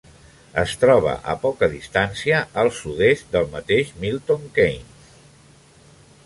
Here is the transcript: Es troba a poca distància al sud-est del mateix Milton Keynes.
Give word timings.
Es 0.59 0.71
troba 0.83 1.11
a 1.33 1.35
poca 1.43 1.69
distància 1.73 2.39
al 2.63 2.71
sud-est 2.79 3.29
del 3.37 3.47
mateix 3.57 3.93
Milton 4.07 4.49
Keynes. 4.57 5.15